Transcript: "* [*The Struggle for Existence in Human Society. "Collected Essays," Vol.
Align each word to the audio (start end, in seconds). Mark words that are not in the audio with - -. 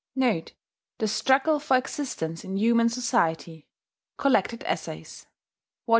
"* 0.09 0.15
[*The 0.15 1.07
Struggle 1.07 1.59
for 1.59 1.77
Existence 1.77 2.43
in 2.43 2.57
Human 2.57 2.89
Society. 2.89 3.67
"Collected 4.17 4.63
Essays," 4.63 5.27
Vol. 5.85 5.89